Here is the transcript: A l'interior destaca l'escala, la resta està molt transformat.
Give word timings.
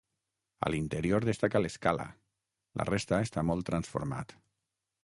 A 0.69 0.71
l'interior 0.75 1.27
destaca 1.29 1.61
l'escala, 1.63 2.09
la 2.83 2.89
resta 2.93 3.21
està 3.29 3.47
molt 3.53 3.71
transformat. 3.71 4.37